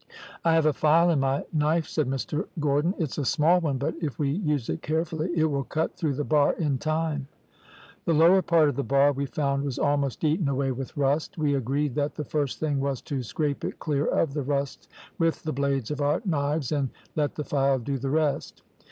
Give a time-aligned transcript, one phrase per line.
[0.43, 3.93] "`I have a file in my knife,' said Mr Gordon; `it's a small one, but
[4.01, 7.27] if we use it carefully it will cut through the bar in time.'
[8.05, 11.37] "The lower part of the bar we found was almost eaten away with rust.
[11.37, 15.43] We agreed that the first thing was to scrape it clear of the rust with
[15.43, 18.63] the blades of our knives and let the file do the rest.